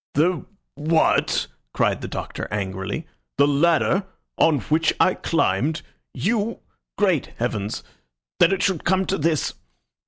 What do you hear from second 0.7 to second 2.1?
wha a t?" cried the